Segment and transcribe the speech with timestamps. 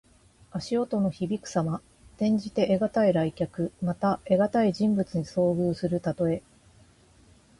[0.51, 1.79] 足音のひびくさま。
[2.15, 3.71] 転じて、得難い来客。
[3.83, 6.41] また、得難い人物に遭遇するたとえ。